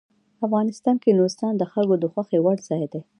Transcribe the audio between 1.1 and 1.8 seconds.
نورستان د